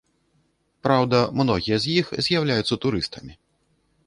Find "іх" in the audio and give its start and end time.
2.01-2.05